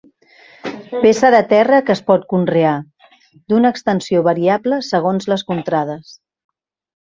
Peça 1.01 1.29
de 1.35 1.41
terra 1.51 1.81
que 1.89 1.95
es 1.97 2.01
pot 2.07 2.25
conrear, 2.33 2.71
d'una 3.53 3.73
extensió 3.75 4.25
variable 4.29 4.81
segons 4.89 5.29
les 5.35 5.47
contrades. 5.53 6.17